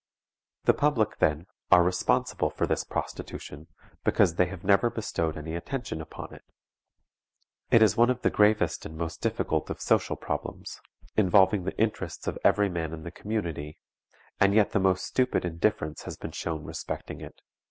[0.63, 3.67] The public, then, are responsible for this prostitution,
[4.03, 6.43] because they have never bestowed any attention upon it.
[7.69, 10.81] It is one of the gravest and most difficult of social problems,
[11.15, 13.77] involving the interests of every man in the community,
[14.39, 17.39] and yet the most stupid indifference has been shown respecting it.